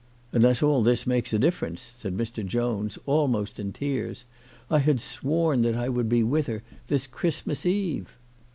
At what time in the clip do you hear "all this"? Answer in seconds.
0.63-1.05